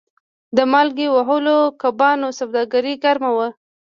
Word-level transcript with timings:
د 0.57 0.59
مالګې 0.71 1.07
وهلو 1.15 1.57
کبانو 1.81 2.27
سوداګري 2.39 2.93
ګرمه 3.03 3.31
وه. 3.37 3.47